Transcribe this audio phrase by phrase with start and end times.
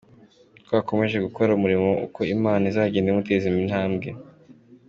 [0.65, 4.07] com ko akomeje gukora umurimo uko Imana izagenda imuteza intambwe.